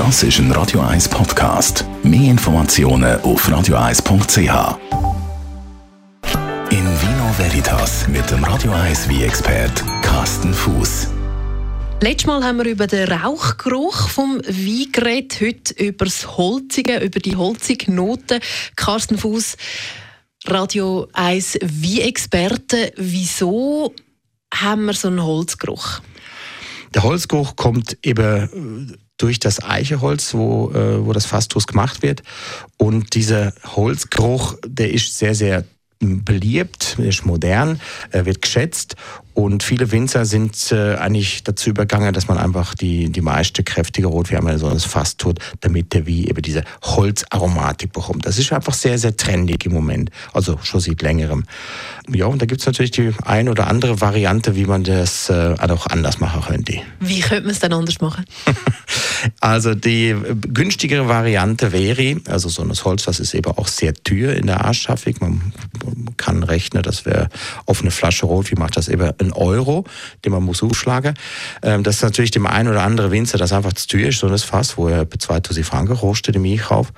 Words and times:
Das 0.00 0.22
ist 0.22 0.38
ein 0.38 0.50
Radio 0.52 0.80
1 0.80 1.10
Podcast. 1.10 1.84
Mehr 2.02 2.30
Informationen 2.30 3.20
auf 3.20 3.46
radio1.ch. 3.46 4.78
In 6.70 6.86
Vino 7.02 7.34
Veritas 7.36 8.08
mit 8.08 8.30
dem 8.30 8.42
Radio 8.42 8.72
1 8.72 9.10
wie 9.10 9.24
expert 9.24 9.84
Carsten 10.00 10.54
Fuß. 10.54 11.08
Letztes 12.00 12.26
Mal 12.26 12.42
haben 12.42 12.56
wir 12.56 12.64
über 12.64 12.86
den 12.86 13.12
Rauchgeruch 13.12 14.08
vom 14.08 14.38
Wein 14.38 14.90
geredet, 14.90 15.38
heute 15.42 15.74
über 15.74 16.06
das 16.06 16.38
Holzige, 16.38 17.00
über 17.00 17.20
die 17.20 17.36
holzige 17.36 17.92
Noten. 17.92 18.40
Carsten 18.76 19.18
Fuß, 19.18 19.58
Radio 20.46 21.08
1 21.12 21.58
wie 21.62 22.00
Experte. 22.00 22.94
Wieso 22.96 23.94
haben 24.54 24.86
wir 24.86 24.94
so 24.94 25.08
einen 25.08 25.22
Holzgeruch? 25.22 26.00
Der 26.94 27.02
Holzgeruch 27.02 27.54
kommt 27.54 27.98
eben 28.02 28.96
durch 29.20 29.38
das 29.38 29.62
Eicheholz, 29.62 30.34
wo, 30.34 30.70
äh, 30.72 31.04
wo 31.04 31.12
das 31.12 31.26
Fastus 31.26 31.66
gemacht 31.66 32.02
wird. 32.02 32.22
Und 32.76 33.14
dieser 33.14 33.52
Holzgeruch, 33.64 34.56
der 34.66 34.92
ist 34.92 35.18
sehr, 35.18 35.34
sehr 35.34 35.64
beliebt, 36.02 36.98
ist 36.98 37.26
modern, 37.26 37.78
wird 38.10 38.40
geschätzt 38.40 38.96
und 39.34 39.62
viele 39.62 39.90
Winzer 39.92 40.24
sind 40.24 40.72
äh, 40.72 40.96
eigentlich 40.96 41.44
dazu 41.44 41.70
übergangen, 41.70 42.12
dass 42.12 42.28
man 42.28 42.36
einfach 42.36 42.74
die, 42.74 43.10
die 43.10 43.20
meiste 43.20 43.62
kräftige 43.62 44.08
Rotwärme 44.08 44.58
so 44.58 44.68
ins 44.68 44.84
Fass 44.84 45.16
tut, 45.16 45.38
damit 45.60 45.94
der 45.94 46.06
wie 46.06 46.28
eben 46.28 46.42
diese 46.42 46.64
Holzaromatik 46.82 47.92
bekommt. 47.92 48.26
Das 48.26 48.38
ist 48.38 48.52
einfach 48.52 48.74
sehr, 48.74 48.98
sehr 48.98 49.16
trendig 49.16 49.64
im 49.64 49.72
Moment, 49.72 50.10
also 50.32 50.58
schon 50.62 50.80
seit 50.80 51.00
längerem. 51.02 51.44
Ja, 52.12 52.26
und 52.26 52.42
da 52.42 52.46
gibt 52.46 52.60
es 52.60 52.66
natürlich 52.66 52.90
die 52.90 53.12
ein 53.24 53.48
oder 53.48 53.68
andere 53.68 54.00
Variante, 54.00 54.56
wie 54.56 54.66
man 54.66 54.84
das 54.84 55.30
äh, 55.30 55.54
auch 55.58 55.86
anders 55.86 56.18
machen 56.18 56.42
könnte. 56.42 56.80
Wie 56.98 57.20
könnte 57.20 57.44
man 57.44 57.52
es 57.52 57.60
dann 57.60 57.72
anders 57.72 58.00
machen? 58.00 58.24
also 59.40 59.74
die 59.74 60.14
günstigere 60.52 61.08
Variante 61.08 61.72
wäre, 61.72 62.20
also 62.26 62.48
so 62.48 62.62
ein 62.62 62.72
Holz, 62.72 63.04
das 63.04 63.20
ist 63.20 63.34
eben 63.34 63.50
auch 63.52 63.68
sehr 63.68 63.94
teuer 63.94 64.34
in 64.34 64.46
der 64.46 64.64
Anschaffung. 64.64 65.14
Man 65.20 65.52
kann 66.16 66.42
rechnen, 66.42 66.82
dass 66.82 67.06
wer 67.06 67.28
auf 67.66 67.80
eine 67.80 67.90
Flasche 67.90 68.26
Rot, 68.26 68.50
wie 68.50 68.56
macht 68.56 68.76
das 68.76 68.88
eben 68.88 69.10
ein 69.18 69.32
Euro, 69.32 69.84
den 70.24 70.32
man 70.32 70.42
muss 70.42 70.62
aufschlagen. 70.62 71.14
Ähm, 71.62 71.82
das 71.82 71.96
ist 71.96 72.02
natürlich 72.02 72.30
dem 72.30 72.46
einen 72.46 72.68
oder 72.68 72.82
anderen 72.82 73.10
Winzer, 73.10 73.38
das 73.38 73.52
einfach 73.52 73.72
zu 73.72 73.88
teuer 73.88 74.08
ist, 74.08 74.18
so 74.18 74.26
ein 74.26 74.38
Fass, 74.38 74.76
wo 74.76 74.88
er 74.88 75.04
bei 75.04 75.16
2000 75.16 75.64
Franken 75.66 75.96
kostet 75.96 76.36
im 76.36 76.44
Einkauf, 76.44 76.92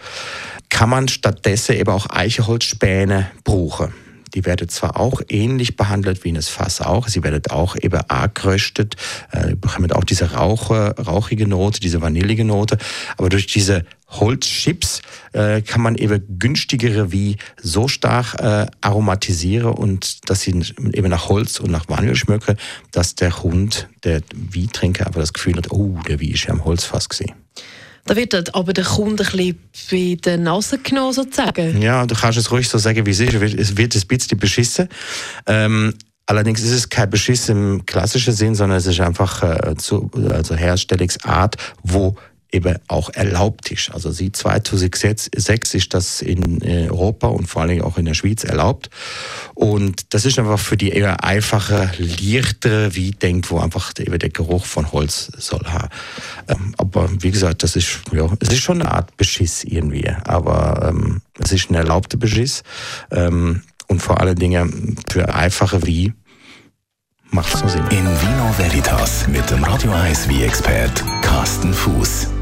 kann 0.69 0.91
man 0.91 1.09
stattdessen 1.09 1.77
eben 1.77 1.91
auch 1.91 2.07
Eichenholzspäne 2.11 3.31
brauchen. 3.45 3.93
Die 4.35 4.45
werden 4.45 4.69
zwar 4.69 4.99
auch 4.99 5.21
ähnlich 5.29 5.77
behandelt 5.77 6.25
wie 6.25 6.31
in 6.31 6.35
das 6.35 6.49
Fass 6.49 6.81
auch. 6.81 7.09
Sie 7.09 7.23
werden 7.23 7.43
auch 7.51 7.77
eben 7.77 8.01
angeröstet, 8.09 8.97
äh, 9.31 9.55
bekommen 9.55 9.93
auch 9.93 10.05
diese 10.05 10.33
Rauche, 10.33 10.95
rauchige 10.99 11.47
Note, 11.47 11.81
diese 11.81 12.01
vanillige 12.01 12.45
Note. 12.45 12.79
Aber 13.17 13.29
durch 13.29 13.47
diese 13.47 13.85
Holzchips 14.09 15.03
äh, 15.33 15.63
kann 15.63 15.81
man 15.81 15.97
eben 15.97 16.39
günstigere 16.39 17.13
wie 17.13 17.37
so 17.61 17.89
stark 17.89 18.35
äh, 18.41 18.67
aromatisieren 18.81 19.73
und 19.73 20.29
dass 20.29 20.43
sie 20.43 20.51
eben 20.93 21.09
nach 21.09 21.29
Holz 21.29 21.61
und 21.61 21.71
nach 21.71 21.89
Vanille 21.89 22.17
schmecken, 22.17 22.57
dass 22.91 23.15
der 23.15 23.43
Hund, 23.43 23.89
der 24.05 24.23
Wie-Trinker, 24.35 25.07
aber 25.07 25.21
das 25.21 25.33
Gefühl 25.33 25.57
hat, 25.57 25.71
oh, 25.71 25.99
der 26.07 26.21
Wie 26.21 26.33
ist 26.33 26.45
ja 26.45 26.51
am 26.51 26.65
Holzfass 26.65 27.09
gesehen. 27.09 27.42
Da 28.05 28.17
wird 28.17 28.55
aber 28.55 28.73
der 28.73 28.85
Kunde 28.85 29.25
ein 29.25 29.31
bisschen 29.31 29.59
bei 29.91 30.19
der 30.23 30.39
Nase 30.39 30.79
genommen, 30.79 31.13
sozusagen. 31.13 31.81
Ja, 31.81 32.05
du 32.05 32.15
kannst 32.15 32.39
es 32.39 32.51
ruhig 32.51 32.69
so 32.69 32.79
sagen, 32.79 33.07
wie 33.07 33.11
es 33.11 33.21
ist. 33.21 33.35
Es 33.35 33.77
wird 33.77 33.95
ein 33.95 34.07
bisschen 34.09 34.39
beschissen. 34.39 34.89
Ähm, 35.47 35.95
allerdings 36.27 36.63
ist 36.63 36.73
es 36.73 36.89
kein 36.89 37.11
Beschiss 37.11 37.49
im 37.49 37.87
klassischen 37.87 38.35
Sinn, 38.35 38.55
sondern 38.55 38.79
es 38.79 38.87
ist 38.87 39.01
einfach 39.01 39.43
äh, 39.43 39.77
zu, 39.77 40.11
also 40.31 40.57
Herstellungsart, 40.57 41.57
wo 41.85 42.17
eben 42.53 42.77
auch 42.87 43.11
erlaubt 43.11 43.71
ist. 43.71 43.91
Also 43.93 44.11
seit 44.11 44.37
2006 44.37 45.75
ist 45.75 45.95
das 45.95 46.21
in 46.21 46.63
Europa 46.63 47.29
und 47.29 47.47
vor 47.47 47.63
allem 47.63 47.83
auch 47.83 47.97
in 47.97 48.05
der 48.05 48.15
Schweiz 48.15 48.45
erlaubt. 48.45 48.91
Und 49.55 50.15
das 50.15 50.27
ist 50.27 50.39
einfach 50.39 50.61
für 50.61 50.77
die 50.77 50.91
eher 50.91 51.25
einfache, 51.25 51.91
leichtere 51.99 52.95
wie 52.95 53.11
denkt, 53.11 53.51
wo 53.51 53.59
einfach 53.59 53.93
eben 53.99 54.19
der 54.19 54.31
Geruch 54.31 54.67
von 54.67 54.93
Holz 54.93 55.33
soll 55.39 55.65
haben. 55.65 55.89
Ähm, 56.49 56.75
aber 56.77 57.09
wie 57.23 57.31
gesagt, 57.31 57.63
das 57.63 57.75
ist, 57.75 58.01
ja, 58.13 58.29
es 58.41 58.49
ist 58.51 58.61
schon 58.61 58.83
eine 58.83 58.93
Art 58.93 59.17
Beschiss 59.17 59.65
irgendwie. 59.65 60.09
Aber 60.25 60.89
ähm, 60.89 61.23
es 61.39 61.53
ist 61.53 61.71
ein 61.71 61.75
erlaubter 61.75 62.19
Beschiss. 62.19 62.63
Ähm, 63.11 63.63
und 63.89 64.01
vor 64.01 64.21
allen 64.21 64.37
Dingen 64.37 64.97
für 65.09 65.35
einfache 65.35 65.87
wie 65.87 66.13
macht 67.31 67.57
so 67.57 67.67
Sinn. 67.67 67.85
In 67.91 68.05
Vino 68.05 68.55
Veritas 68.59 69.27
mit 69.29 69.51
dem 69.51 69.65
Radio 69.65 69.93
1 69.93 70.29
wie 70.29 70.45
expert 70.45 71.03
Carsten 71.23 71.73
Fuß. 71.73 72.42